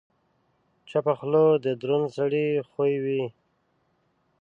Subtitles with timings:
[0.89, 3.23] چپه خوله، د دروند سړي خوی دی.